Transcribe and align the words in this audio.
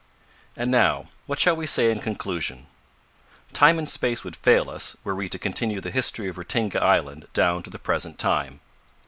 And 0.57 0.71
now, 0.71 1.09
what 1.27 1.37
shall 1.39 1.55
we 1.55 1.67
say 1.67 1.91
in 1.91 1.99
conclusion? 1.99 2.65
Time 3.53 3.77
and 3.77 3.87
space 3.87 4.23
would 4.23 4.35
fail 4.35 4.67
us, 4.67 4.97
were 5.03 5.13
we 5.13 5.29
to 5.29 5.37
continue 5.37 5.79
the 5.79 5.91
history 5.91 6.27
of 6.27 6.37
Ratinga 6.39 6.81
island 6.81 7.27
down 7.33 7.61
to 7.61 7.69
the 7.69 7.77
present 7.77 8.17
time. 8.17 8.61